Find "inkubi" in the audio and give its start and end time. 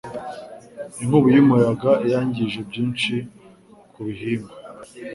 1.01-1.29